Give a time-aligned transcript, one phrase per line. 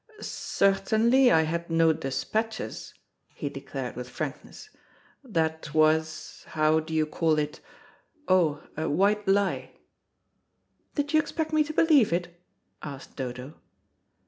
[0.19, 2.95] "Certainly I had no despatches,"
[3.35, 4.71] he declared with frankness;
[5.23, 7.59] "that was how do you call it?
[8.27, 9.73] oh, a white lie."
[10.95, 12.41] "Did you expect me to believe it?"
[12.81, 13.59] asked Dodo.